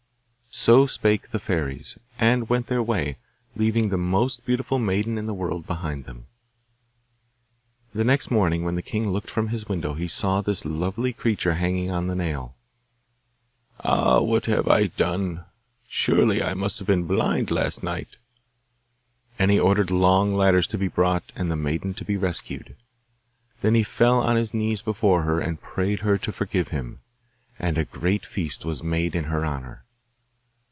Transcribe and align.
So 0.53 0.85
spake 0.85 1.29
the 1.29 1.39
fairies, 1.39 1.97
and 2.19 2.49
went 2.49 2.67
their 2.67 2.83
way, 2.83 3.15
leaving 3.55 3.87
the 3.87 3.95
most 3.95 4.45
beautiful 4.45 4.79
maiden 4.79 5.17
in 5.17 5.25
the 5.25 5.33
world 5.33 5.65
behind 5.65 6.03
them. 6.03 6.25
The 7.93 8.03
next 8.03 8.29
morning 8.29 8.65
when 8.65 8.75
the 8.75 8.81
king 8.81 9.11
looked 9.11 9.29
from 9.29 9.47
his 9.47 9.69
window 9.69 9.93
he 9.93 10.09
saw 10.09 10.41
this 10.41 10.65
lovely 10.65 11.13
creature 11.13 11.53
hanging 11.53 11.89
on 11.89 12.07
the 12.07 12.15
nail. 12.15 12.57
'Ah! 13.79 14.19
what 14.19 14.47
have 14.47 14.67
I 14.67 14.87
done? 14.87 15.45
Surely 15.87 16.43
I 16.43 16.53
must 16.53 16.79
have 16.79 16.87
been 16.87 17.07
blind 17.07 17.49
last 17.49 17.81
night!' 17.81 18.17
And 19.39 19.51
he 19.51 19.57
ordered 19.59 19.89
long 19.89 20.35
ladders 20.35 20.67
to 20.67 20.77
be 20.77 20.89
brought 20.89 21.31
and 21.33 21.49
the 21.49 21.55
maiden 21.55 21.93
to 21.93 22.03
be 22.03 22.17
rescued. 22.17 22.75
Then 23.61 23.73
he 23.73 23.83
fell 23.83 24.19
on 24.19 24.35
his 24.35 24.53
knees 24.53 24.81
before 24.81 25.21
her, 25.21 25.39
and 25.39 25.61
prayed 25.61 26.01
her 26.01 26.17
to 26.17 26.33
forgive 26.33 26.67
him, 26.67 26.99
and 27.57 27.77
a 27.77 27.85
great 27.85 28.25
feast 28.25 28.65
was 28.65 28.83
made 28.83 29.15
in 29.15 29.23
her 29.23 29.45
honour. 29.45 29.85